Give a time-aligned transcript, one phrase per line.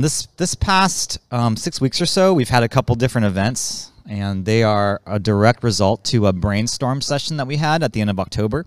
[0.00, 4.46] This this past um, six weeks or so, we've had a couple different events, and
[4.46, 8.08] they are a direct result to a brainstorm session that we had at the end
[8.08, 8.64] of October.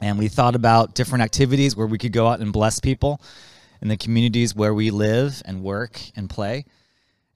[0.00, 3.20] And we thought about different activities where we could go out and bless people
[3.80, 6.64] in the communities where we live and work and play.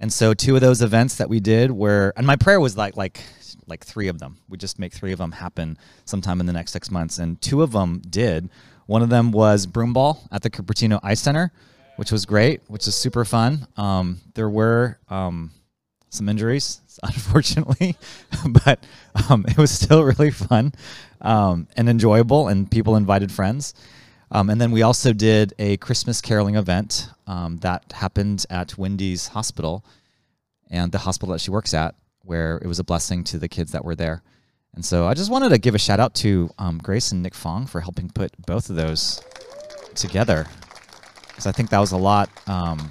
[0.00, 2.96] And so two of those events that we did were, and my prayer was like
[2.96, 3.20] like
[3.68, 4.38] like three of them.
[4.48, 7.62] We just make three of them happen sometime in the next six months, and two
[7.62, 8.50] of them did.
[8.86, 11.52] One of them was broomball at the Cupertino Ice Center
[11.98, 13.66] which was great, which is super fun.
[13.76, 15.50] Um, there were um,
[16.10, 17.96] some injuries, unfortunately,
[18.64, 18.86] but
[19.28, 20.72] um, it was still really fun
[21.20, 23.74] um, and enjoyable, and people invited friends.
[24.30, 29.26] Um, and then we also did a Christmas caroling event um, that happened at Wendy's
[29.26, 29.84] hospital
[30.70, 33.72] and the hospital that she works at, where it was a blessing to the kids
[33.72, 34.22] that were there.
[34.72, 36.48] And so I just wanted to give a shout out to
[36.80, 39.20] Grace and Nick Fong for helping put both of those
[39.96, 40.46] together
[41.38, 42.28] because I think that was a lot.
[42.48, 42.90] Um,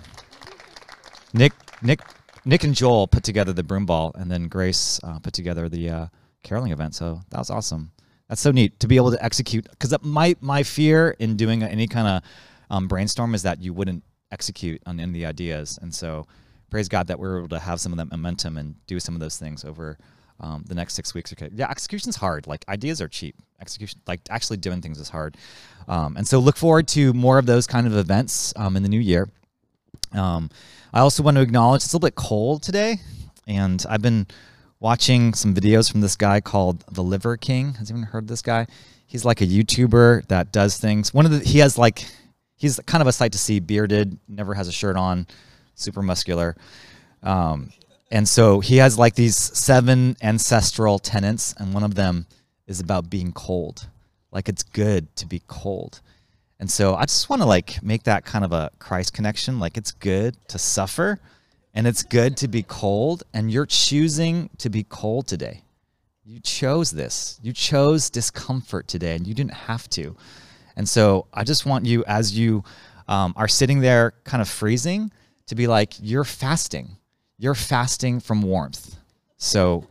[1.33, 1.51] Nick,
[1.81, 1.99] Nick,
[2.45, 5.89] Nick, and Joel put together the broom ball, and then Grace uh, put together the
[5.89, 6.05] uh,
[6.43, 6.95] caroling event.
[6.95, 7.91] So that was awesome.
[8.29, 9.67] That's so neat to be able to execute.
[9.69, 12.23] Because my my fear in doing any kind of
[12.69, 16.25] um, brainstorm is that you wouldn't execute on any of the ideas, and so
[16.69, 19.19] praise God that we're able to have some of that momentum and do some of
[19.19, 19.97] those things over
[20.39, 21.33] um, the next six weeks.
[21.33, 22.47] Okay, yeah, execution's hard.
[22.47, 23.35] Like ideas are cheap.
[23.59, 25.37] Execution, like actually doing things, is hard.
[25.87, 28.89] Um, and so look forward to more of those kind of events um, in the
[28.89, 29.29] new year.
[30.13, 30.49] Um,
[30.93, 32.97] I also want to acknowledge it's a little bit cold today,
[33.47, 34.27] and I've been
[34.79, 37.73] watching some videos from this guy called the Liver King.
[37.75, 38.67] Has anyone heard of this guy?
[39.07, 41.13] He's like a YouTuber that does things.
[41.13, 42.05] One of the he has like
[42.57, 45.27] he's kind of a sight to see, bearded, never has a shirt on,
[45.75, 46.55] super muscular.
[47.23, 47.71] Um,
[48.11, 52.25] and so he has like these seven ancestral tenets, and one of them
[52.67, 53.87] is about being cold.
[54.31, 56.01] Like it's good to be cold.
[56.59, 59.59] And so I just want to like make that kind of a Christ connection.
[59.59, 61.19] Like it's good to suffer
[61.73, 65.61] and it's good to be cold, and you're choosing to be cold today.
[66.25, 67.39] You chose this.
[67.43, 70.15] You chose discomfort today, and you didn't have to.
[70.75, 72.63] And so I just want you, as you
[73.07, 75.11] um, are sitting there kind of freezing,
[75.45, 76.97] to be like, you're fasting
[77.37, 78.95] you're fasting from warmth.
[79.37, 79.87] So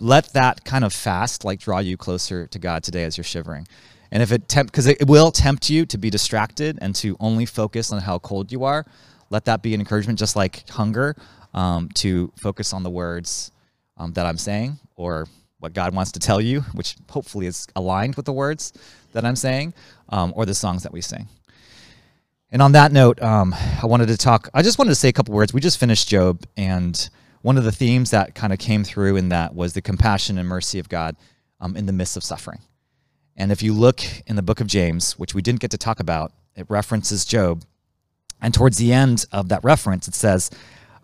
[0.00, 3.66] let that kind of fast like draw you closer to God today as you're shivering.
[4.10, 7.44] And if it tempt, because it will tempt you to be distracted and to only
[7.44, 8.86] focus on how cold you are,
[9.30, 11.14] let that be an encouragement, just like hunger,
[11.52, 13.52] um, to focus on the words
[13.98, 15.26] um, that I'm saying or
[15.58, 18.72] what God wants to tell you, which hopefully is aligned with the words
[19.12, 19.74] that I'm saying
[20.08, 21.28] um, or the songs that we sing.
[22.50, 24.48] And on that note, um, I wanted to talk.
[24.54, 25.52] I just wanted to say a couple words.
[25.52, 27.08] We just finished Job, and
[27.42, 30.48] one of the themes that kind of came through in that was the compassion and
[30.48, 31.16] mercy of God
[31.60, 32.60] um, in the midst of suffering.
[33.36, 36.00] And if you look in the book of James, which we didn't get to talk
[36.00, 37.64] about, it references Job.
[38.40, 40.50] And towards the end of that reference, it says,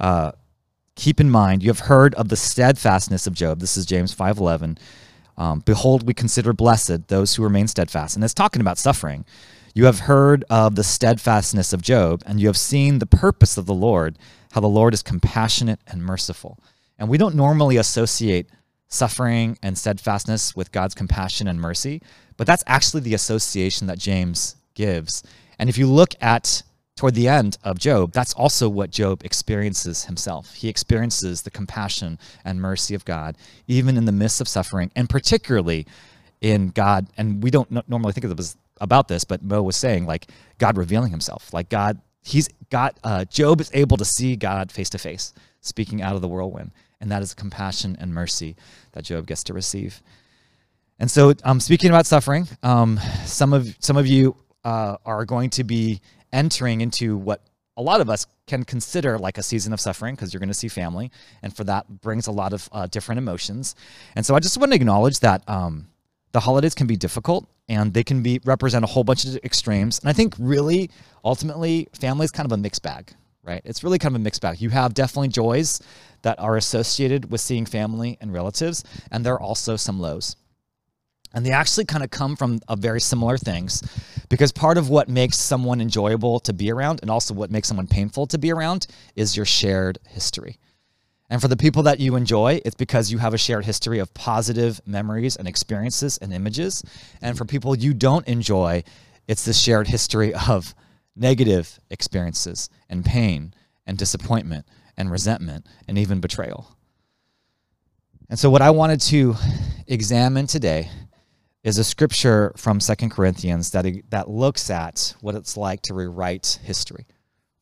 [0.00, 0.32] uh,
[0.96, 4.38] "Keep in mind, you have heard of the steadfastness of Job." This is James five
[4.38, 4.78] eleven.
[5.36, 9.26] Um, Behold, we consider blessed those who remain steadfast, and it's talking about suffering.
[9.76, 13.66] You have heard of the steadfastness of Job, and you have seen the purpose of
[13.66, 14.16] the Lord,
[14.52, 16.60] how the Lord is compassionate and merciful.
[16.96, 18.48] And we don't normally associate
[18.86, 22.00] suffering and steadfastness with God's compassion and mercy,
[22.36, 25.24] but that's actually the association that James gives.
[25.58, 26.62] And if you look at
[26.94, 30.54] toward the end of Job, that's also what Job experiences himself.
[30.54, 33.36] He experiences the compassion and mercy of God,
[33.66, 35.84] even in the midst of suffering, and particularly
[36.40, 37.08] in God.
[37.16, 40.30] And we don't normally think of it as about this, but Mo was saying like
[40.58, 44.90] God revealing himself, like God, he's got, uh, Job is able to see God face
[44.90, 46.72] to face, speaking out of the whirlwind.
[47.00, 48.56] And that is compassion and mercy
[48.92, 50.02] that Job gets to receive.
[50.98, 55.50] And so, um, speaking about suffering, um, some of some of you uh, are going
[55.50, 56.00] to be
[56.32, 57.42] entering into what
[57.76, 60.54] a lot of us can consider like a season of suffering because you're going to
[60.54, 61.10] see family,
[61.42, 63.74] and for that brings a lot of uh, different emotions.
[64.14, 65.88] And so, I just want to acknowledge that um,
[66.30, 69.98] the holidays can be difficult and they can be represent a whole bunch of extremes.
[69.98, 70.90] And I think really
[71.24, 73.62] ultimately family is kind of a mixed bag, right?
[73.64, 74.60] It's really kind of a mixed bag.
[74.60, 75.80] You have definitely joys
[76.22, 80.36] that are associated with seeing family and relatives, and there are also some lows.
[81.34, 83.82] And they actually kind of come from a very similar things
[84.28, 87.88] because part of what makes someone enjoyable to be around and also what makes someone
[87.88, 90.58] painful to be around is your shared history.
[91.34, 94.14] And for the people that you enjoy, it's because you have a shared history of
[94.14, 96.84] positive memories and experiences and images.
[97.20, 98.84] And for people you don't enjoy,
[99.26, 100.76] it's the shared history of
[101.16, 103.52] negative experiences and pain
[103.84, 104.64] and disappointment
[104.96, 106.76] and resentment and even betrayal.
[108.30, 109.34] And so, what I wanted to
[109.88, 110.88] examine today
[111.64, 116.60] is a scripture from Second Corinthians that, that looks at what it's like to rewrite
[116.62, 117.06] history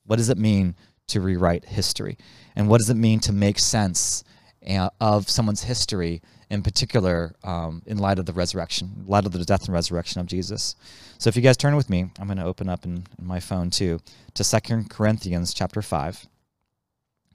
[0.05, 0.75] What does it mean
[1.09, 2.19] to rewrite history?
[2.57, 4.25] And what does it mean to make sense
[4.69, 9.45] uh, of someone's history, in particular, um, in light of the resurrection, light of the
[9.45, 10.77] death and resurrection of Jesus?
[11.19, 13.41] So if you guys turn with me, I'm going to open up in, in my
[13.41, 14.01] phone too
[14.35, 16.27] to Second Corinthians chapter 5.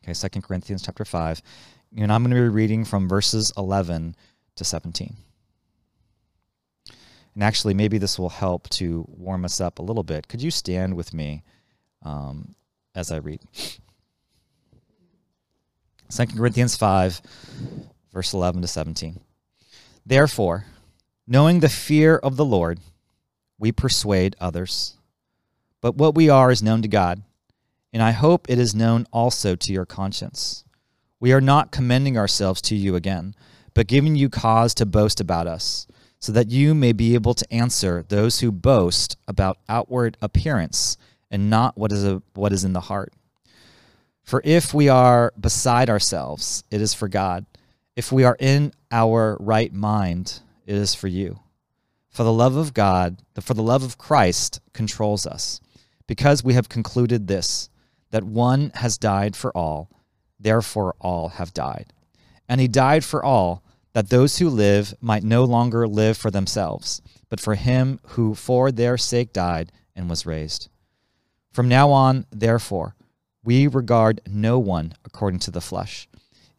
[0.03, 1.41] Okay, Second Corinthians chapter 5.
[1.97, 4.15] And I'm going to be reading from verses 11
[4.55, 5.15] to 17.
[7.33, 10.27] And actually, maybe this will help to warm us up a little bit.
[10.27, 11.43] Could you stand with me
[12.01, 12.55] um,
[12.97, 13.39] as I read?
[16.09, 17.21] 2 Corinthians 5,
[18.11, 19.19] verse 11 to 17.
[20.05, 20.65] Therefore,
[21.27, 22.79] knowing the fear of the Lord,
[23.59, 24.95] we persuade others.
[25.79, 27.21] But what we are is known to God,
[27.93, 30.63] and I hope it is known also to your conscience.
[31.19, 33.35] We are not commending ourselves to you again,
[33.73, 35.87] but giving you cause to boast about us,
[36.19, 40.97] so that you may be able to answer those who boast about outward appearance
[41.29, 43.13] and not what is, a, what is in the heart.
[44.23, 47.45] For if we are beside ourselves, it is for God.
[47.95, 51.39] If we are in our right mind, it is for you.
[52.09, 55.61] For the love of God, for the love of Christ controls us,
[56.07, 57.69] because we have concluded this,
[58.11, 59.89] that one has died for all,
[60.39, 61.93] therefore all have died.
[62.49, 63.63] And he died for all,
[63.93, 68.71] that those who live might no longer live for themselves, but for him who for
[68.71, 70.69] their sake died and was raised.
[71.57, 72.95] From now on, therefore,
[73.43, 76.07] we regard no one according to the flesh.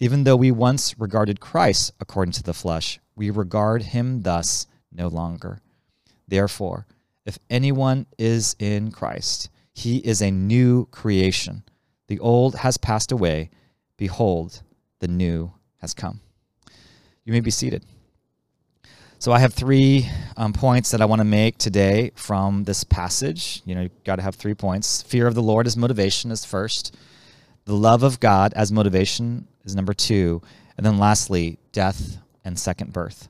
[0.00, 5.06] Even though we once regarded Christ according to the flesh, we regard him thus no
[5.06, 5.60] longer.
[6.26, 6.84] Therefore,
[7.24, 11.62] if anyone is in Christ, he is a new creation.
[12.08, 13.50] The old has passed away.
[13.98, 14.64] Behold,
[14.98, 16.18] the new has come.
[17.24, 17.84] You may be seated.
[19.20, 23.62] So I have three um, points that I want to make today from this passage.
[23.65, 25.03] You know, you've got to have three points.
[25.03, 26.97] Fear of the Lord as motivation is first.
[27.65, 30.41] The love of God as motivation is number two.
[30.76, 33.29] And then lastly, death and second birth.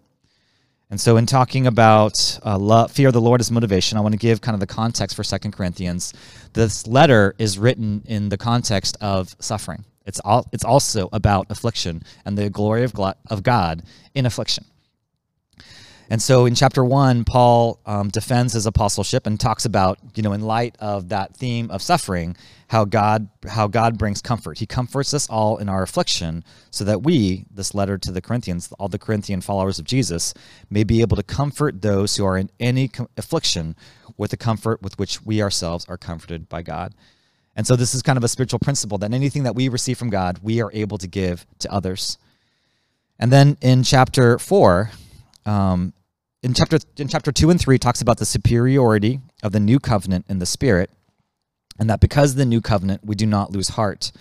[0.90, 4.12] And so, in talking about uh, love, fear of the Lord as motivation, I want
[4.12, 6.12] to give kind of the context for Second Corinthians.
[6.52, 9.86] This letter is written in the context of suffering.
[10.04, 12.92] It's all, it's also about affliction and the glory of,
[13.30, 13.82] of God
[14.14, 14.66] in affliction.
[16.10, 20.32] And so in chapter one, Paul um, defends his apostleship and talks about, you know,
[20.32, 22.34] in light of that theme of suffering,
[22.68, 24.58] how God how God brings comfort.
[24.58, 28.72] He comforts us all in our affliction, so that we, this letter to the Corinthians,
[28.78, 30.32] all the Corinthian followers of Jesus,
[30.70, 33.76] may be able to comfort those who are in any affliction
[34.16, 36.94] with the comfort with which we ourselves are comforted by God.
[37.54, 40.10] And so this is kind of a spiritual principle that anything that we receive from
[40.10, 42.16] God, we are able to give to others.
[43.18, 44.90] And then in chapter four,
[45.44, 45.92] um,
[46.42, 50.24] in chapter in chapter 2 and 3 talks about the superiority of the new covenant
[50.28, 50.90] in the spirit
[51.78, 54.12] and that because of the new covenant we do not lose heart.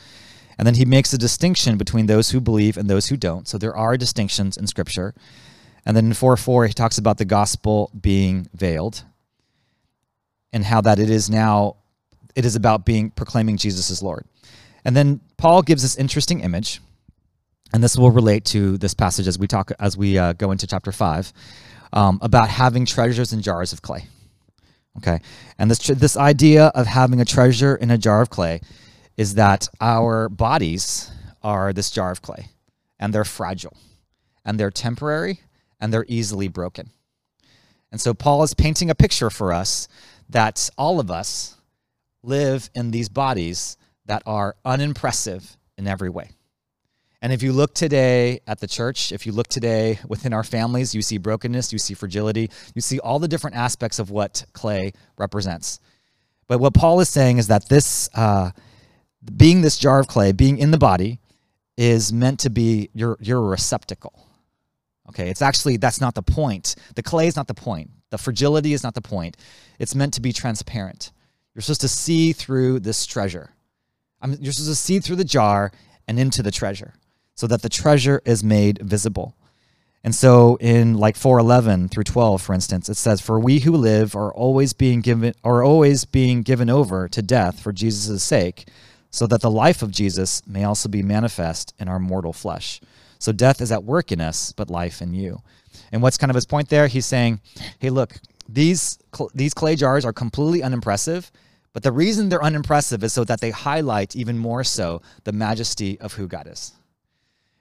[0.58, 3.48] And then he makes a distinction between those who believe and those who don't.
[3.48, 5.14] So there are distinctions in scripture.
[5.86, 9.04] And then in 4 4 he talks about the gospel being veiled
[10.52, 11.76] and how that it is now
[12.36, 14.26] it is about being proclaiming jesus as lord.
[14.84, 16.82] And then paul gives this interesting image
[17.74, 20.66] and this will relate to this passage as we talk as we uh, go into
[20.66, 21.34] chapter 5
[21.94, 24.08] um, about having treasures in jars of clay.
[24.98, 25.20] Okay,
[25.60, 28.62] and this this idea of having a treasure in a jar of clay
[29.16, 31.12] is that our bodies
[31.44, 32.50] are this jar of clay,
[33.00, 33.78] and they're fragile,
[34.44, 35.42] and they're temporary,
[35.80, 36.90] and they're easily broken.
[37.92, 39.88] And so Paul is painting a picture for us
[40.30, 41.56] that all of us
[42.24, 46.32] live in these bodies that are unimpressive in every way.
[47.22, 50.94] And if you look today at the church, if you look today within our families,
[50.94, 54.94] you see brokenness, you see fragility, you see all the different aspects of what clay
[55.18, 55.80] represents.
[56.48, 58.52] But what Paul is saying is that this, uh,
[59.36, 61.20] being this jar of clay, being in the body,
[61.76, 64.28] is meant to be your, your receptacle.
[65.10, 66.76] Okay, it's actually, that's not the point.
[66.96, 67.90] The clay is not the point.
[68.12, 69.38] The fragility is not the point.
[69.80, 71.12] It's meant to be transparent.
[71.56, 73.50] You're supposed to see through this treasure.
[74.22, 75.72] I mean, you're supposed to see through the jar
[76.08, 76.94] and into the treasure
[77.38, 79.36] so that the treasure is made visible.
[80.04, 84.16] And so in like 411 through 12 for instance it says for we who live
[84.16, 88.70] are always being given are always being given over to death for Jesus' sake
[89.12, 92.80] so that the life of Jesus may also be manifest in our mortal flesh.
[93.20, 95.42] So death is at work in us but life in you.
[95.92, 96.88] And what's kind of his point there?
[96.88, 97.42] He's saying,
[97.80, 98.18] "Hey look,
[98.48, 98.98] these
[99.34, 101.32] these clay jars are completely unimpressive,
[101.74, 106.00] but the reason they're unimpressive is so that they highlight even more so the majesty
[106.00, 106.72] of who God is."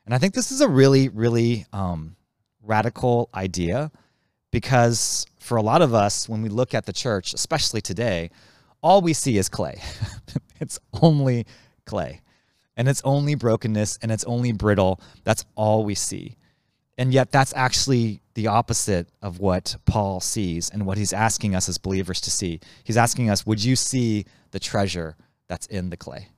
[0.07, 2.17] And I think this is a really, really um,
[2.63, 3.91] radical idea
[4.53, 8.31] because for a lot of us, when we look at the church, especially today,
[8.83, 9.83] all we see is clay.
[10.61, 11.45] it's only
[11.87, 12.21] clay.
[12.77, 15.01] And it's only brokenness and it's only brittle.
[15.25, 16.37] That's all we see.
[16.99, 21.69] And yet, that's actually the opposite of what Paul sees and what he's asking us
[21.69, 22.61] as believers to see.
[22.85, 26.29] He's asking us, Would you see the treasure that's in the clay?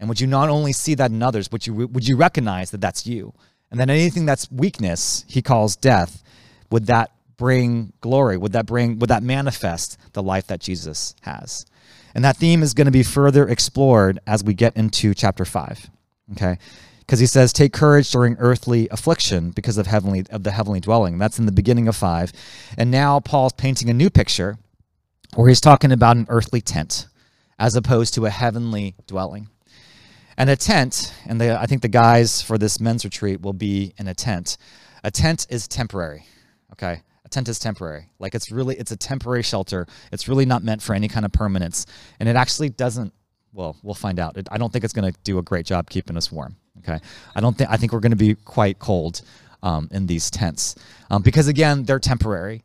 [0.00, 2.80] And would you not only see that in others, but you, would you recognize that
[2.80, 3.34] that's you?
[3.70, 6.24] And then anything that's weakness, he calls death,
[6.70, 8.36] would that bring glory?
[8.36, 11.66] Would that bring, would that manifest the life that Jesus has?
[12.14, 15.88] And that theme is going to be further explored as we get into chapter five.
[16.32, 16.58] Okay.
[17.00, 21.18] Because he says, take courage during earthly affliction because of heavenly of the heavenly dwelling.
[21.18, 22.32] That's in the beginning of five.
[22.78, 24.58] And now Paul's painting a new picture
[25.34, 27.06] where he's talking about an earthly tent
[27.58, 29.48] as opposed to a heavenly dwelling.
[30.40, 33.92] And a tent, and the, I think the guys for this men's retreat will be
[33.98, 34.56] in a tent.
[35.04, 36.24] A tent is temporary,
[36.72, 37.02] okay?
[37.26, 38.08] A tent is temporary.
[38.18, 39.86] Like it's really, it's a temporary shelter.
[40.10, 41.84] It's really not meant for any kind of permanence.
[42.18, 43.12] And it actually doesn't,
[43.52, 44.38] well, we'll find out.
[44.38, 47.00] It, I don't think it's going to do a great job keeping us warm, okay?
[47.34, 49.20] I don't think, I think we're going to be quite cold
[49.62, 50.74] um, in these tents
[51.10, 52.64] um, because, again, they're temporary.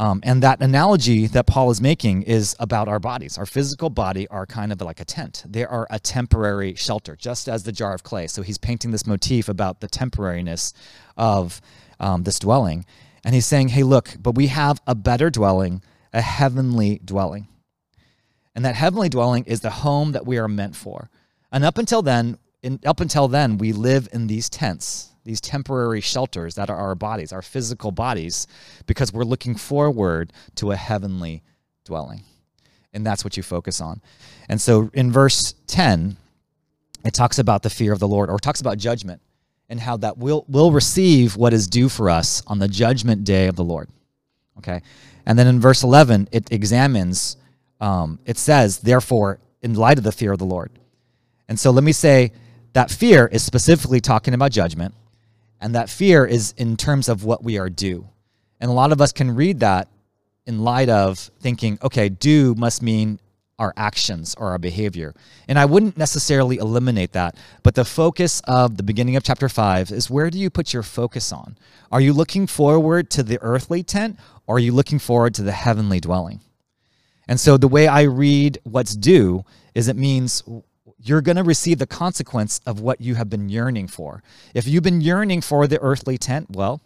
[0.00, 3.36] Um, and that analogy that Paul is making is about our bodies.
[3.36, 5.44] Our physical body are kind of like a tent.
[5.46, 8.26] They are a temporary shelter, just as the jar of clay.
[8.26, 10.72] So he's painting this motif about the temporariness
[11.18, 11.60] of
[12.00, 12.86] um, this dwelling.
[13.26, 15.82] And he's saying, hey, look, but we have a better dwelling,
[16.14, 17.48] a heavenly dwelling.
[18.54, 21.10] And that heavenly dwelling is the home that we are meant for.
[21.52, 26.00] And up until then, in, up until then, we live in these tents these temporary
[26.00, 28.46] shelters that are our bodies, our physical bodies,
[28.86, 31.42] because we're looking forward to a heavenly
[31.84, 32.22] dwelling.
[32.92, 34.00] And that's what you focus on.
[34.48, 36.16] And so in verse 10,
[37.04, 39.20] it talks about the fear of the Lord, or talks about judgment
[39.68, 43.46] and how that we'll, we'll receive what is due for us on the judgment day
[43.46, 43.88] of the Lord.
[44.58, 44.82] Okay.
[45.24, 47.36] And then in verse 11, it examines,
[47.80, 50.70] um, it says, therefore, in light of the fear of the Lord.
[51.48, 52.32] And so let me say
[52.72, 54.94] that fear is specifically talking about judgment.
[55.60, 58.08] And that fear is in terms of what we are due.
[58.60, 59.88] And a lot of us can read that
[60.46, 63.20] in light of thinking, okay, do must mean
[63.60, 65.14] our actions or our behavior.
[65.46, 69.90] And I wouldn't necessarily eliminate that, but the focus of the beginning of chapter 5
[69.90, 71.58] is where do you put your focus on?
[71.92, 75.52] Are you looking forward to the earthly tent or are you looking forward to the
[75.52, 76.40] heavenly dwelling?
[77.28, 80.42] And so the way I read what's due is it means
[81.02, 84.22] you're going to receive the consequence of what you have been yearning for.
[84.54, 86.80] If you've been yearning for the earthly tent, well,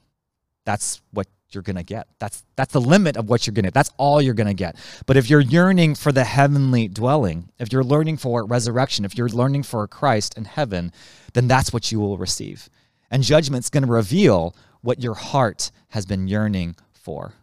[0.65, 2.07] that's what you're going to get.
[2.19, 3.69] That's that's the limit of what you're going to.
[3.69, 3.75] Get.
[3.75, 4.77] That's all you're going to get.
[5.07, 9.29] But if you're yearning for the heavenly dwelling, if you're learning for resurrection, if you're
[9.29, 10.93] learning for Christ and heaven,
[11.33, 12.69] then that's what you will receive.
[13.11, 17.35] And judgment's going to reveal what your heart has been yearning for.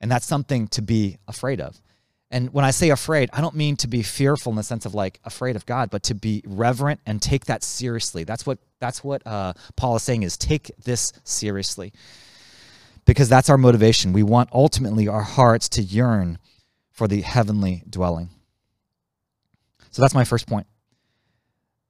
[0.00, 1.80] And that's something to be afraid of.
[2.30, 4.94] And when I say afraid, I don't mean to be fearful in the sense of
[4.94, 8.22] like afraid of God, but to be reverent and take that seriously.
[8.22, 11.92] That's what that's what uh, Paul is saying is take this seriously,
[13.04, 14.12] because that's our motivation.
[14.12, 16.38] We want ultimately our hearts to yearn
[16.92, 18.30] for the heavenly dwelling.
[19.90, 20.66] So that's my first point.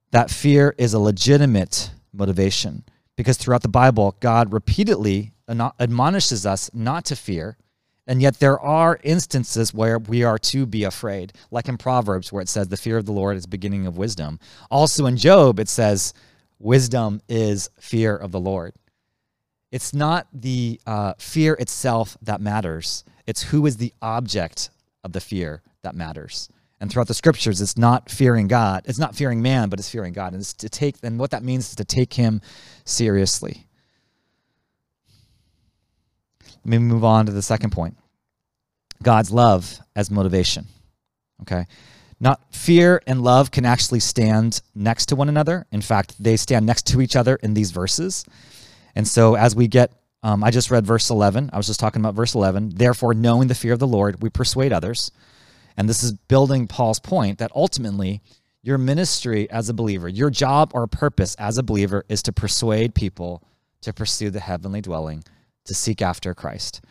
[0.09, 2.83] That fear is a legitimate motivation
[3.15, 7.57] because throughout the Bible, God repeatedly admonishes us not to fear
[8.07, 12.41] and yet there are instances where we are to be afraid, like in Proverbs, where
[12.41, 14.39] it says, The fear of the Lord is beginning of wisdom.
[14.69, 16.13] Also in Job, it says,
[16.59, 18.73] Wisdom is fear of the Lord.
[19.71, 24.69] It's not the uh, fear itself that matters, it's who is the object
[25.03, 26.49] of the fear that matters.
[26.79, 28.83] And throughout the scriptures, it's not fearing God.
[28.85, 30.33] It's not fearing man, but it's fearing God.
[30.33, 32.41] And it's to take, and what that means is to take him
[32.85, 33.67] seriously.
[36.63, 37.97] Let me move on to the second point
[39.01, 40.65] God's love as motivation.
[41.41, 41.65] Okay.
[42.19, 45.65] Not fear and love can actually stand next to one another.
[45.71, 48.25] In fact, they stand next to each other in these verses.
[48.95, 49.91] And so as we get,
[50.21, 51.49] um, I just read verse 11.
[51.51, 52.73] I was just talking about verse 11.
[52.75, 55.11] Therefore, knowing the fear of the Lord, we persuade others.
[55.75, 58.21] And this is building Paul's point that ultimately,
[58.61, 62.93] your ministry as a believer, your job or purpose as a believer is to persuade
[62.93, 63.41] people
[63.81, 65.23] to pursue the heavenly dwelling
[65.65, 66.81] to seek after Christ.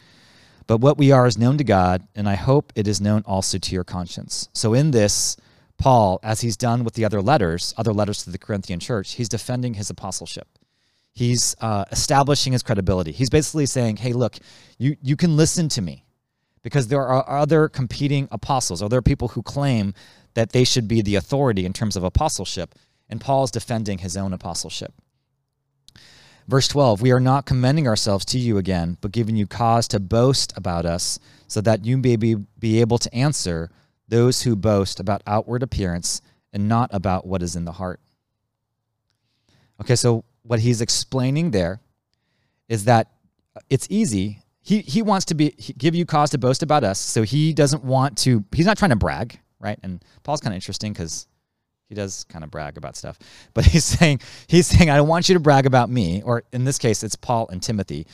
[0.66, 3.58] But what we are is known to God, and I hope it is known also
[3.58, 4.48] to your conscience.
[4.52, 5.36] So, in this,
[5.78, 9.28] Paul, as he's done with the other letters, other letters to the Corinthian church, he's
[9.28, 10.46] defending his apostleship.
[11.12, 13.12] He's uh, establishing his credibility.
[13.12, 14.36] He's basically saying, hey, look,
[14.78, 16.04] you, you can listen to me
[16.62, 19.94] because there are other competing apostles, are people who claim
[20.34, 22.74] that they should be the authority in terms of apostleship.
[23.08, 24.94] And Paul's defending his own apostleship.
[26.50, 30.00] Verse 12, we are not commending ourselves to you again, but giving you cause to
[30.00, 33.70] boast about us, so that you may be, be able to answer
[34.08, 36.20] those who boast about outward appearance
[36.52, 38.00] and not about what is in the heart.
[39.80, 41.78] Okay, so what he's explaining there
[42.68, 43.06] is that
[43.54, 44.42] uh, it's easy.
[44.60, 47.84] He, he wants to be give you cause to boast about us, so he doesn't
[47.84, 48.44] want to.
[48.50, 49.78] He's not trying to brag, right?
[49.84, 51.28] And Paul's kind of interesting because
[51.90, 53.18] he does kind of brag about stuff,
[53.52, 56.64] but he's saying he's saying I don't want you to brag about me, or in
[56.64, 58.06] this case, it's Paul and Timothy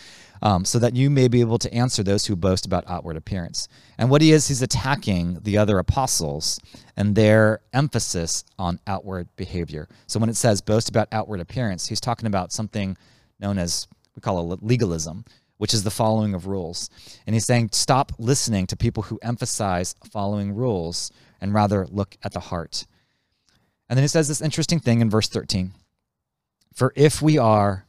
[0.43, 3.69] um, so that you may be able to answer those who boast about outward appearance.
[3.99, 6.59] And what he is, he's attacking the other apostles
[6.97, 9.89] and their emphasis on outward behavior.
[10.07, 12.97] So when it says boast about outward appearance, he's talking about something
[13.39, 15.25] known as, we call it legalism,
[15.59, 16.91] which is the following of rules.
[17.27, 22.33] And he's saying, stop listening to people who emphasize following rules and rather look at
[22.33, 22.87] the heart.
[23.89, 25.73] And then he says this interesting thing in verse 13
[26.75, 27.87] For if we are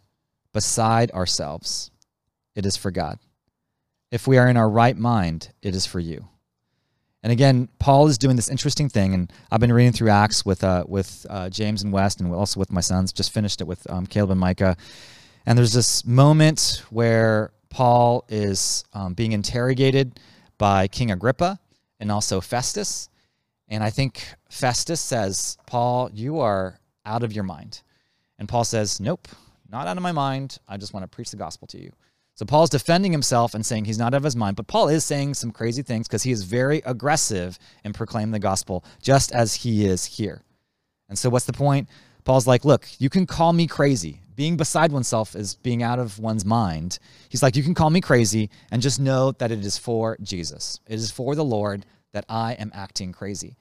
[0.53, 1.91] beside ourselves,
[2.55, 3.19] it is for God.
[4.11, 6.27] If we are in our right mind, it is for you.
[7.23, 10.63] And again, Paul is doing this interesting thing, and I've been reading through Acts with
[10.63, 13.11] uh, with uh, James and West, and also with my sons.
[13.11, 14.77] Just finished it with um, Caleb and Micah.
[15.45, 20.19] And there's this moment where Paul is um, being interrogated
[20.57, 21.59] by King Agrippa
[21.99, 23.09] and also Festus.
[23.67, 27.81] And I think Festus says, Paul, you are out of your mind.
[28.39, 29.27] And Paul says, Nope,
[29.69, 30.59] not out of my mind.
[30.67, 31.91] I just want to preach the gospel to you.
[32.35, 35.03] So Paul's defending himself and saying he's not out of his mind, but Paul is
[35.03, 39.55] saying some crazy things because he is very aggressive in proclaiming the gospel, just as
[39.55, 40.43] he is here.
[41.09, 41.89] And so what's the point?
[42.25, 44.21] Paul's like, look, you can call me crazy.
[44.35, 46.99] Being beside oneself is being out of one's mind.
[47.29, 50.79] He's like, you can call me crazy and just know that it is for Jesus.
[50.85, 53.57] It is for the Lord that I am acting crazy.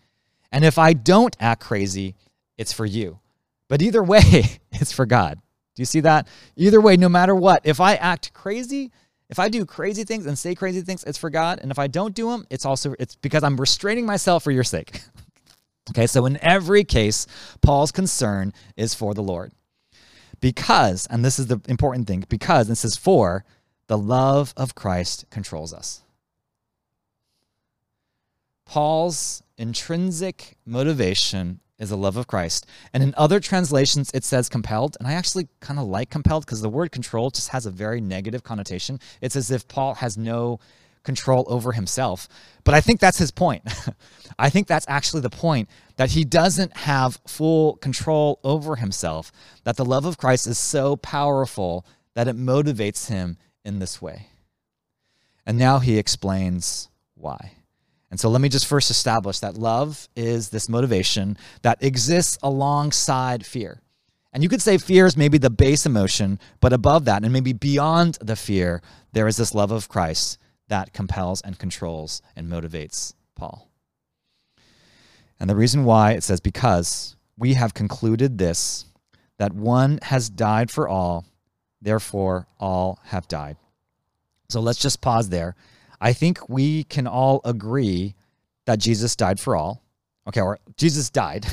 [0.52, 2.14] And if I don't act crazy,
[2.56, 3.20] it's for you.
[3.68, 5.38] But either way, it's for God.
[5.74, 6.26] Do you see that?
[6.56, 8.90] Either way, no matter what, if I act crazy,
[9.28, 11.58] if I do crazy things and say crazy things, it's for God.
[11.60, 14.64] And if I don't do them, it's also it's because I'm restraining myself for your
[14.64, 15.02] sake.
[15.90, 17.26] okay, so in every case,
[17.60, 19.52] Paul's concern is for the Lord.
[20.40, 23.44] Because, and this is the important thing, because this is for
[23.88, 26.02] the love of Christ controls us.
[28.66, 32.66] Paul's intrinsic motivation is the love of Christ.
[32.92, 34.96] And in other translations, it says compelled.
[34.98, 38.00] And I actually kind of like compelled because the word control just has a very
[38.00, 38.98] negative connotation.
[39.20, 40.58] It's as if Paul has no
[41.04, 42.28] control over himself.
[42.64, 43.62] But I think that's his point.
[44.38, 49.30] I think that's actually the point that he doesn't have full control over himself,
[49.64, 54.28] that the love of Christ is so powerful that it motivates him in this way.
[55.46, 57.52] And now he explains why.
[58.16, 63.44] And so let me just first establish that love is this motivation that exists alongside
[63.44, 63.82] fear.
[64.32, 67.52] And you could say fear is maybe the base emotion, but above that, and maybe
[67.52, 68.80] beyond the fear,
[69.12, 73.68] there is this love of Christ that compels and controls and motivates Paul.
[75.38, 78.86] And the reason why it says, because we have concluded this,
[79.36, 81.26] that one has died for all,
[81.82, 83.58] therefore all have died.
[84.48, 85.54] So let's just pause there
[86.00, 88.14] I think we can all agree
[88.66, 89.82] that Jesus died for all.
[90.28, 91.46] Okay, or Jesus died.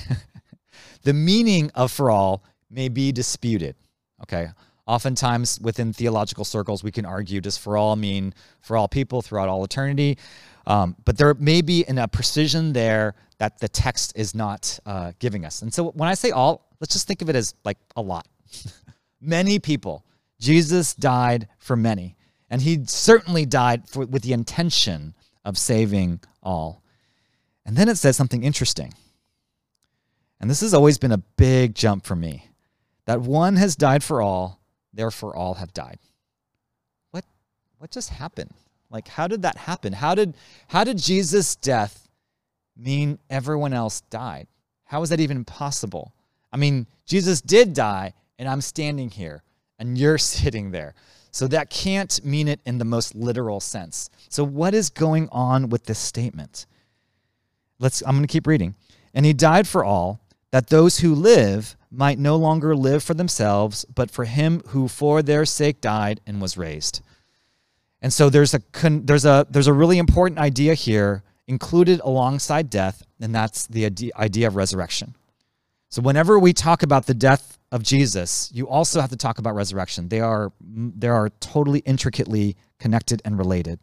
[1.04, 3.76] the meaning of for all may be disputed.
[4.24, 4.48] Okay.
[4.86, 9.48] Oftentimes within theological circles, we can argue does for all mean for all people throughout
[9.48, 10.18] all eternity?
[10.68, 15.14] Um, but there may be in a precision there that the text is not uh,
[15.20, 15.62] giving us.
[15.62, 18.28] And so when I say all, let's just think of it as like a lot.
[19.22, 20.06] many people.
[20.40, 22.18] Jesus died for many.
[22.54, 26.84] And he certainly died for, with the intention of saving all.
[27.66, 28.94] And then it says something interesting.
[30.40, 32.52] And this has always been a big jump for me
[33.08, 34.60] that one has died for all,
[34.94, 35.98] therefore all have died.
[37.10, 37.26] What,
[37.80, 38.52] what just happened?
[38.92, 39.92] Like, how did that happen?
[39.92, 40.36] How did,
[40.68, 42.08] how did Jesus' death
[42.78, 44.46] mean everyone else died?
[44.86, 46.14] How is that even possible?
[46.52, 49.42] I mean, Jesus did die, and I'm standing here,
[49.80, 50.94] and you're sitting there.
[51.34, 54.12] So that can't mean it in the most literal sense.
[54.30, 56.68] So what is going on with this statement?
[57.80, 58.76] Let's I'm going to keep reading.
[59.16, 63.84] And he died for all that those who live might no longer live for themselves,
[63.86, 67.02] but for him who for their sake died and was raised.
[68.00, 73.02] And so there's a there's a there's a really important idea here included alongside death,
[73.20, 75.16] and that's the idea of resurrection.
[75.94, 79.54] So whenever we talk about the death of Jesus, you also have to talk about
[79.54, 80.10] resurrection.
[80.10, 83.80] They are they are totally intricately connected and related.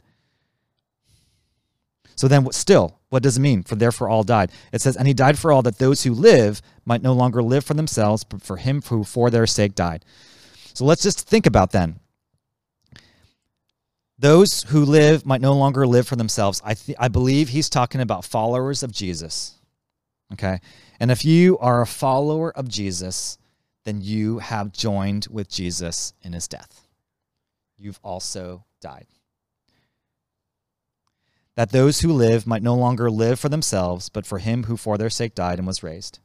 [2.16, 3.62] So then still, what does it mean?
[3.62, 4.50] For therefore all died.
[4.72, 7.64] It says, and he died for all that those who live might no longer live
[7.64, 10.04] for themselves, but for him who for their sake died.
[10.74, 12.00] So let's just think about then.
[14.20, 16.60] those who live might no longer live for themselves.
[16.64, 19.54] I, th- I believe he's talking about followers of Jesus.
[20.32, 20.60] Okay.
[21.00, 23.38] And if you are a follower of Jesus,
[23.84, 26.86] then you have joined with Jesus in his death.
[27.78, 29.06] You've also died.
[31.54, 34.98] That those who live might no longer live for themselves, but for him who for
[34.98, 36.18] their sake died and was raised.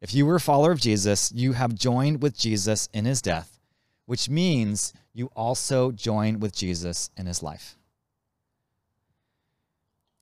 [0.00, 3.58] If you were a follower of Jesus, you have joined with Jesus in his death,
[4.04, 7.76] which means you also join with Jesus in his life.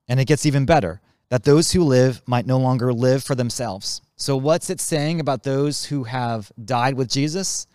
[0.07, 4.01] And it gets even better that those who live might no longer live for themselves.
[4.15, 7.67] So, what's it saying about those who have died with Jesus?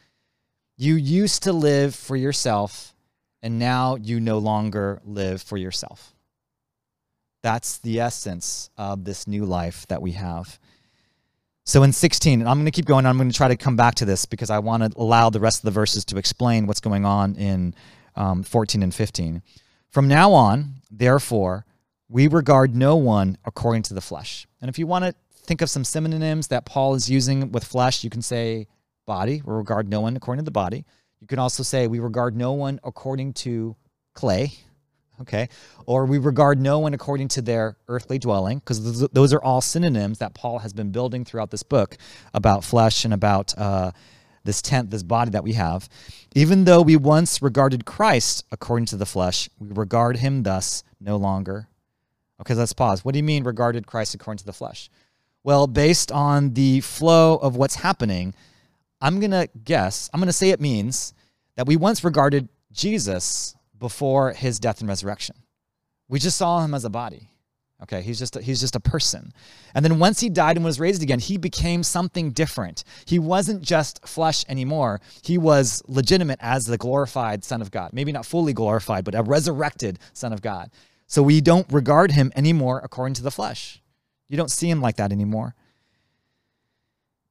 [0.77, 2.95] You used to live for yourself,
[3.43, 6.15] and now you no longer live for yourself.
[7.43, 10.59] That's the essence of this new life that we have.
[11.65, 13.07] So in 16, and I'm going to keep going.
[13.07, 15.41] I'm going to try to come back to this because I want to allow the
[15.41, 17.75] rest of the verses to explain what's going on in
[18.17, 19.43] um, 14 and 15.
[19.91, 21.65] From now on, therefore,
[22.13, 24.47] we regard no one according to the flesh.
[24.61, 28.05] And if you want to think of some synonyms that Paul is using with flesh,
[28.05, 28.69] you can say
[29.07, 29.41] body.
[29.45, 30.85] We regard no one according to the body.
[31.21, 33.77] You can also say we regard no one according to
[34.13, 34.53] clay,
[35.23, 35.49] okay?
[35.87, 40.19] Or we regard no one according to their earthly dwelling, because those are all synonyms
[40.19, 41.97] that Paul has been building throughout this book
[42.35, 43.93] about flesh and about uh,
[44.45, 45.89] this tent, this body that we have.
[46.35, 51.17] Even though we once regarded Christ according to the flesh, we regard him thus no
[51.17, 51.69] longer.
[52.43, 53.05] Okay, let's pause.
[53.05, 54.91] What do you mean regarded Christ according to the flesh?
[55.45, 58.35] Well, based on the flow of what's happening,
[59.01, 61.15] I'm going to guess, I'm going to say it means
[61.55, 65.37] that we once regarded Jesus before his death and resurrection.
[66.09, 67.29] We just saw him as a body.
[67.83, 69.33] Okay, he's just a, he's just a person.
[69.75, 72.85] And then once he died and was raised again, he became something different.
[73.07, 75.01] He wasn't just flesh anymore.
[75.23, 77.93] He was legitimate as the glorified son of God.
[77.93, 80.71] Maybe not fully glorified, but a resurrected son of God.
[81.13, 83.83] So we don't regard him anymore according to the flesh.
[84.29, 85.55] You don't see him like that anymore.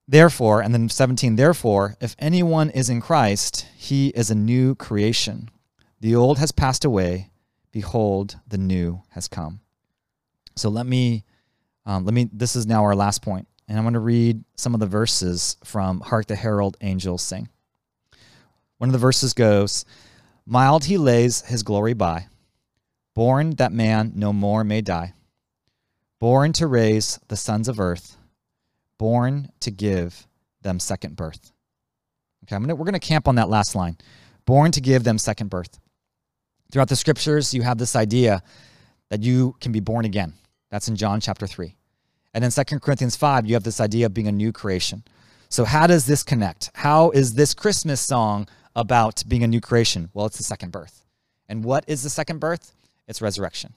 [0.08, 5.50] Therefore, and then 17, therefore, if anyone is in Christ, he is a new creation.
[6.00, 7.32] The old has passed away.
[7.72, 9.62] Behold, the new has come.
[10.56, 11.24] So let me,
[11.84, 14.76] um, let me, this is now our last point, and I'm going to read some
[14.76, 17.50] of the verses from Hark the Herald Angels Sing.
[18.78, 19.86] One of the verses goes,
[20.46, 22.28] Mild he lays his glory by,
[23.14, 25.14] born that man no more may die,
[26.20, 28.18] born to raise the sons of earth,
[28.98, 30.28] born to give
[30.62, 31.52] them second birth.
[32.44, 33.98] Okay, gonna, we're going to camp on that last line
[34.46, 35.80] born to give them second birth.
[36.72, 38.42] Throughout the scriptures, you have this idea
[39.10, 40.34] that you can be born again.
[40.70, 41.76] That's in John chapter 3.
[42.34, 45.04] And in 2 Corinthians 5, you have this idea of being a new creation.
[45.50, 46.72] So, how does this connect?
[46.74, 50.10] How is this Christmas song about being a new creation?
[50.14, 51.06] Well, it's the second birth.
[51.50, 52.74] And what is the second birth?
[53.12, 53.74] It's resurrection.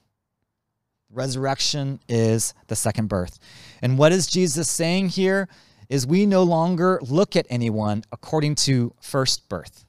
[1.10, 3.40] Resurrection is the second birth.
[3.82, 5.48] And what is Jesus saying here
[5.88, 9.86] is we no longer look at anyone according to first birth.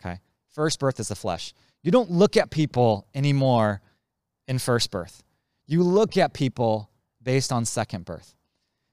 [0.00, 0.20] Okay?
[0.48, 1.52] First birth is the flesh.
[1.82, 3.82] You don't look at people anymore
[4.48, 5.22] in first birth.
[5.66, 6.88] You look at people
[7.22, 8.34] based on second birth.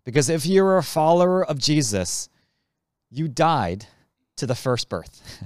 [0.04, 2.28] Because if you're a follower of Jesus,
[3.10, 3.86] you died
[4.36, 5.42] to the first birth.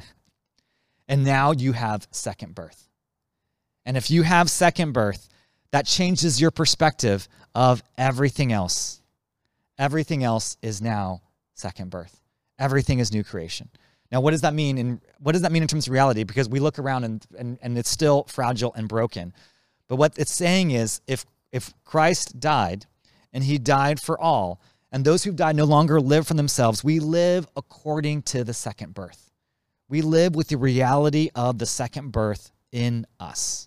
[1.08, 2.88] and now you have second birth.
[3.88, 5.30] And if you have second birth,
[5.72, 9.02] that changes your perspective of everything else.
[9.80, 11.22] Everything else is now
[11.54, 12.20] second birth.
[12.60, 13.70] Everything is new creation.
[14.12, 14.78] Now, what does that mean?
[14.78, 16.26] In what does that mean in terms of reality?
[16.26, 19.34] Because we look around and, and, and it's still fragile and broken.
[19.88, 22.88] But what it's saying is if if Christ died
[23.32, 24.60] and he died for all,
[24.92, 28.94] and those who've died no longer live for themselves, we live according to the second
[28.94, 29.32] birth.
[29.88, 33.67] We live with the reality of the second birth in us.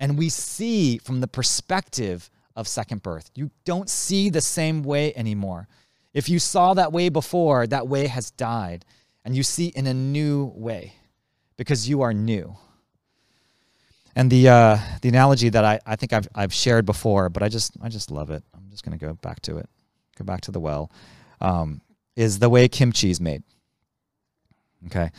[0.00, 3.30] And we see from the perspective of second birth.
[3.34, 5.68] You don't see the same way anymore.
[6.14, 8.84] If you saw that way before, that way has died
[9.24, 10.94] and you see in a new way
[11.58, 12.56] because you are new.
[14.16, 17.48] And the uh, the analogy that I, I think I've I've shared before, but I
[17.48, 18.42] just I just love it.
[18.54, 19.68] I'm just gonna go back to it,
[20.16, 20.90] go back to the well,
[21.40, 21.82] um,
[22.16, 23.42] is the way kimchi is made.
[24.86, 25.10] Okay,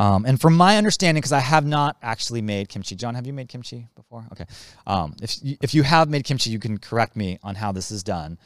[0.00, 2.96] um, and from my understanding, because I have not actually made kimchi.
[2.96, 4.24] John, have you made kimchi before?
[4.32, 4.46] Okay,
[4.86, 8.02] um, if if you have made kimchi, you can correct me on how this is
[8.02, 8.38] done.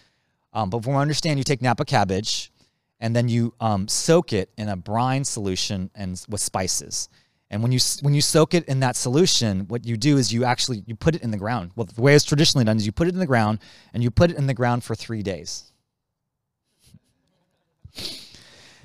[0.53, 2.51] Um, but from what I understand, you take Napa cabbage,
[2.99, 7.09] and then you um, soak it in a brine solution and with spices.
[7.51, 10.45] And when you when you soak it in that solution, what you do is you
[10.45, 11.71] actually you put it in the ground.
[11.77, 13.61] Well, the way it's traditionally done is you put it in the ground
[13.93, 15.71] and you put it in the ground for three days.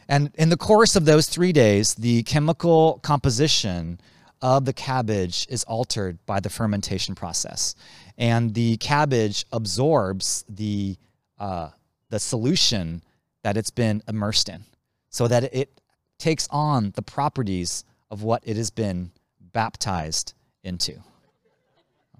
[0.10, 4.02] And in the course of those three days, the chemical composition
[4.42, 7.76] of the cabbage is altered by the fermentation process,
[8.18, 10.98] and the cabbage absorbs the
[11.38, 11.70] uh,
[12.10, 13.04] the solution
[13.44, 14.64] that it's been immersed in,
[15.10, 15.80] so that it
[16.18, 19.12] takes on the properties of what it has been
[19.54, 20.94] baptized into.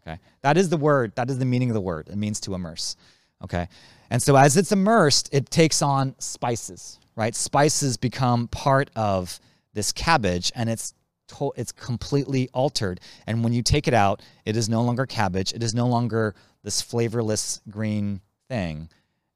[0.02, 1.14] Okay, that is the word.
[1.16, 2.08] That is the meaning of the word.
[2.10, 2.96] It means to immerse.
[3.44, 3.68] Okay,
[4.12, 7.00] and so as it's immersed, it takes on spices.
[7.20, 9.42] Right, spices become part of
[9.74, 10.94] this cabbage, and it's
[11.28, 13.02] to- it's completely altered.
[13.28, 15.52] And when you take it out, it is no longer cabbage.
[15.52, 18.88] It is no longer this flavorless green thing.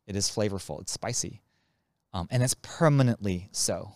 [0.07, 0.79] It is flavorful.
[0.79, 1.41] It's spicy,
[2.13, 3.91] um, and it's permanently so.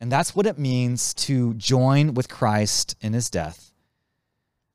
[0.00, 3.72] And that's what it means to join with Christ in his death.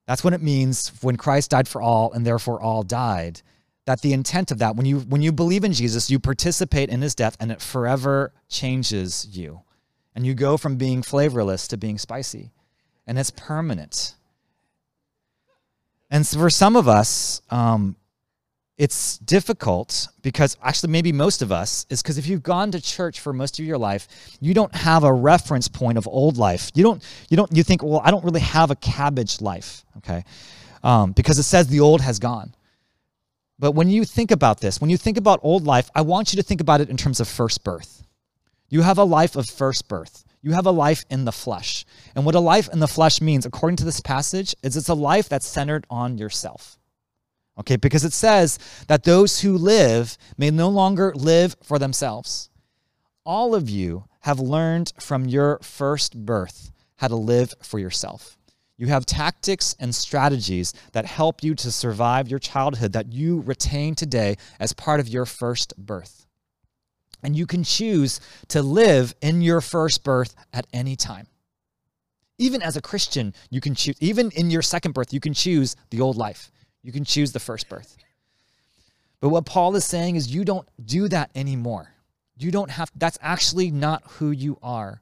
[0.05, 3.41] That's what it means when Christ died for all and therefore all died.
[3.87, 7.01] That the intent of that, when you when you believe in Jesus, you participate in
[7.01, 9.61] his death and it forever changes you.
[10.13, 12.51] And you go from being flavorless to being spicy.
[13.07, 14.15] And it's permanent.
[16.11, 17.95] And for some of us, um,
[18.77, 23.19] it's difficult because actually maybe most of us is because if you've gone to church
[23.19, 24.07] for most of your life
[24.39, 27.81] you don't have a reference point of old life you don't you don't you think
[27.81, 30.23] well i don't really have a cabbage life okay
[30.83, 32.53] um, because it says the old has gone
[33.59, 36.37] but when you think about this when you think about old life i want you
[36.37, 38.03] to think about it in terms of first birth
[38.69, 42.25] you have a life of first birth you have a life in the flesh and
[42.25, 45.27] what a life in the flesh means according to this passage is it's a life
[45.29, 46.77] that's centered on yourself
[47.59, 52.49] Okay, because it says that those who live may no longer live for themselves.
[53.25, 58.36] All of you have learned from your first birth how to live for yourself.
[58.77, 63.95] You have tactics and strategies that help you to survive your childhood that you retain
[63.95, 66.27] today as part of your first birth.
[67.23, 71.27] And you can choose to live in your first birth at any time.
[72.37, 75.75] Even as a Christian, you can choose, even in your second birth, you can choose
[75.89, 76.51] the old life.
[76.83, 77.97] You can choose the first birth.
[79.19, 81.95] But what Paul is saying is you don't do that anymore.
[82.37, 85.01] You don't have that's actually not who you are.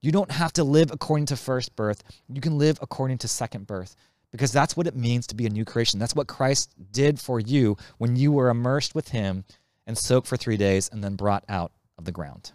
[0.00, 2.02] You don't have to live according to first birth.
[2.28, 3.96] You can live according to second birth
[4.30, 5.98] because that's what it means to be a new creation.
[5.98, 9.44] That's what Christ did for you when you were immersed with him
[9.86, 12.52] and soaked for 3 days and then brought out of the ground.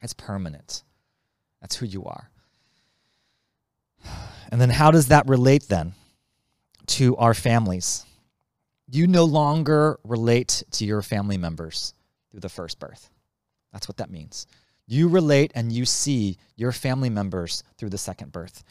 [0.00, 0.82] It's permanent.
[1.60, 2.30] That's who you are.
[4.50, 5.94] And then how does that relate then
[6.86, 8.04] to our families.
[8.90, 11.94] You no longer relate to your family members
[12.30, 13.10] through the first birth.
[13.72, 14.46] That's what that means.
[14.86, 18.62] You relate and you see your family members through the second birth.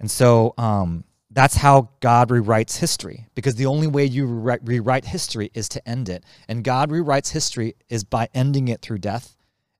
[0.00, 5.04] And so um, that's how God rewrites history, because the only way you re- rewrite
[5.04, 6.24] history is to end it.
[6.48, 9.36] And God rewrites history is by ending it through death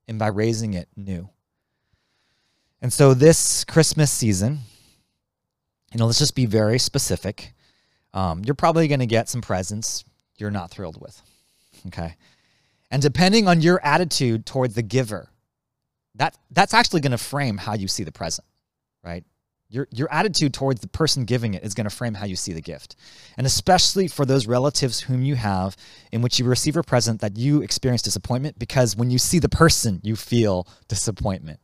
[0.07, 1.29] and by raising it new.
[2.81, 4.59] And so this Christmas season,
[5.91, 7.53] you know, let's just be very specific.
[8.13, 10.03] Um, you're probably going to get some presents
[10.37, 11.21] you're not thrilled with.
[11.87, 12.15] Okay.
[12.91, 15.29] And depending on your attitude towards the giver,
[16.15, 18.47] that, that's actually going to frame how you see the present,
[19.03, 19.23] right?
[19.69, 22.53] Your, your attitude towards the person giving it is going to frame how you see
[22.53, 22.95] the gift.
[23.37, 25.75] And especially for those relatives whom you have
[26.11, 29.49] in which you receive a present that you experience disappointment because when you see the
[29.49, 31.59] person, you feel disappointment.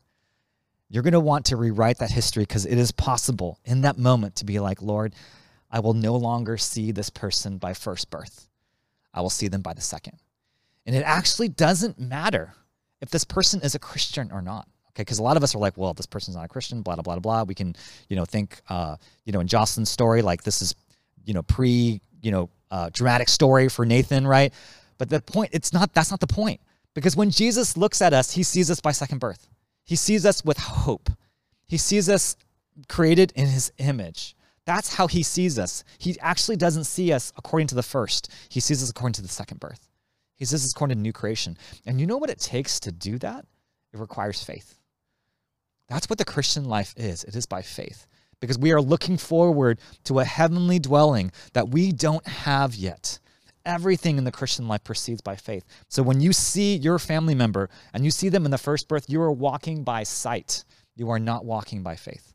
[0.90, 4.38] You're going to want to rewrite that history because it is possible in that moment
[4.38, 5.14] to be like, Lord,
[5.70, 8.50] I will no longer see this person by first birth.
[9.14, 10.18] I will see them by the second.
[10.86, 12.56] And it actually doesn't matter
[13.02, 14.68] if this person is a Christian or not.
[14.90, 16.96] Okay, because a lot of us are like, well, this person's not a Christian, blah,
[16.96, 17.44] blah, blah, blah.
[17.44, 17.76] We can,
[18.10, 20.76] you know, think, uh, you know, in Jocelyn's story, like this is,
[21.24, 24.54] you know, pre, you know, uh, dramatic story for Nathan, right?
[24.98, 26.60] But the point, it's not, that's not the point.
[26.94, 29.48] Because when Jesus looks at us, he sees us by second birth.
[29.86, 31.10] He sees us with hope.
[31.68, 32.36] He sees us
[32.90, 34.36] created in his image.
[34.66, 35.84] That's how he sees us.
[35.98, 39.28] He actually doesn't see us according to the first, he sees us according to the
[39.28, 39.88] second birth.
[40.42, 41.56] He sees us according to new creation.
[41.86, 43.46] And you know what it takes to do that?
[43.94, 44.80] It requires faith.
[45.88, 48.08] That's what the Christian life is it is by faith.
[48.40, 53.20] Because we are looking forward to a heavenly dwelling that we don't have yet.
[53.68, 55.64] Everything in the Christian life proceeds by faith.
[55.90, 59.06] So when you see your family member and you see them in the first birth,
[59.08, 60.64] you are walking by sight.
[60.96, 62.34] You are not walking by faith.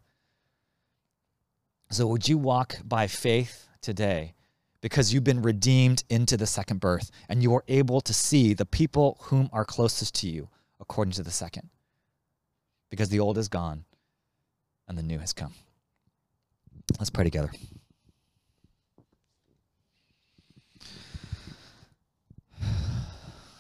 [1.90, 4.35] So, would you walk by faith today
[4.81, 8.67] because you've been redeemed into the second birth and you are able to see the
[8.67, 10.49] people whom are closest to you
[10.81, 11.69] according to the second?
[12.91, 13.85] Because the old is gone
[14.89, 15.55] and the new has come.
[16.99, 17.51] Let's pray together.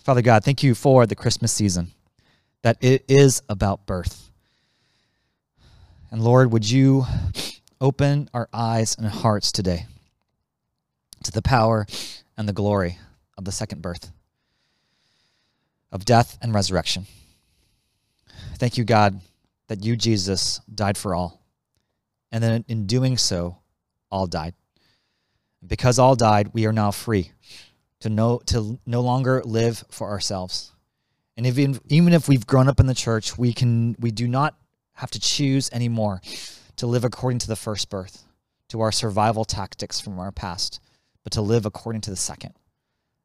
[0.04, 1.90] Father God, thank you for the Christmas season,
[2.62, 4.30] that it is about birth.
[6.12, 7.06] And Lord, would you
[7.80, 9.86] open our eyes and hearts today
[11.26, 11.86] to the power
[12.36, 12.98] and the glory
[13.36, 14.10] of the second birth,
[15.92, 17.06] of death and resurrection.
[18.56, 19.20] Thank you, God,
[19.68, 21.40] that you, Jesus, died for all.
[22.32, 23.58] And then in doing so,
[24.10, 24.54] all died.
[25.66, 27.32] Because all died, we are now free
[28.00, 30.72] to no, to no longer live for ourselves.
[31.36, 34.56] And even, even if we've grown up in the church, we, can, we do not
[34.94, 36.20] have to choose anymore
[36.76, 38.24] to live according to the first birth,
[38.68, 40.80] to our survival tactics from our past,
[41.26, 42.54] but to live according to the second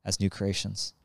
[0.04, 0.96] as new creations.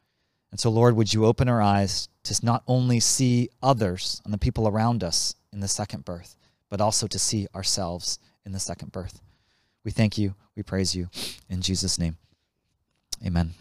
[0.51, 4.39] And so, Lord, would you open our eyes to not only see others and the
[4.39, 6.39] people around us in the second birth,
[6.71, 9.21] but also to see ourselves in the second birth.
[9.85, 10.37] We thank you.
[10.57, 11.11] We praise you.
[11.51, 12.17] In Jesus' name,
[13.23, 13.53] amen.